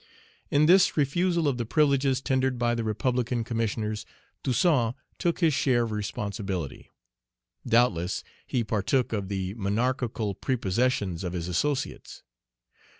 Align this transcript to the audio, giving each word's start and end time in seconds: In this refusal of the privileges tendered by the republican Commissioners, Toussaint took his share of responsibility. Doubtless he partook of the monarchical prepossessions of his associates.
In 0.49 0.65
this 0.65 0.97
refusal 0.97 1.47
of 1.47 1.59
the 1.59 1.65
privileges 1.67 2.21
tendered 2.21 2.57
by 2.57 2.73
the 2.73 2.83
republican 2.83 3.43
Commissioners, 3.43 4.03
Toussaint 4.41 4.95
took 5.19 5.41
his 5.41 5.53
share 5.53 5.83
of 5.83 5.91
responsibility. 5.91 6.89
Doubtless 7.67 8.23
he 8.47 8.63
partook 8.63 9.13
of 9.13 9.29
the 9.29 9.53
monarchical 9.53 10.33
prepossessions 10.33 11.23
of 11.23 11.33
his 11.33 11.47
associates. 11.47 12.23